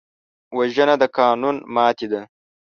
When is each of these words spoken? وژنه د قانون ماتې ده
وژنه 0.57 0.95
د 1.01 1.03
قانون 1.17 1.55
ماتې 1.75 2.07
ده 2.11 2.21